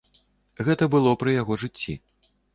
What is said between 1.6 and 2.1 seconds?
жыцці.